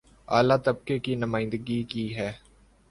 اعلی 0.27 0.57
طبقے 0.65 0.97
کی 0.99 1.15
نمائندگی 1.15 1.81
کی 1.83 2.05
ہے 2.15 2.31